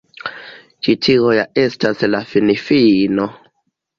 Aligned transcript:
Ĉi 0.87 0.95
tio 1.07 1.33
ja 1.39 1.43
estas 1.65 2.01
la 2.15 2.21
finfino. 2.31 3.29